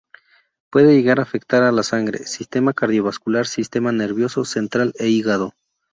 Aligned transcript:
Puede 0.71 0.95
llegar 0.95 1.19
a 1.19 1.21
afectar 1.21 1.61
a 1.61 1.71
la 1.71 1.83
sangre, 1.83 2.25
sistema 2.25 2.73
cardiovascular, 2.73 3.45
sistema 3.45 3.91
nervioso 3.91 4.45
central 4.45 4.93
e 4.97 5.09
hígado. 5.09 5.53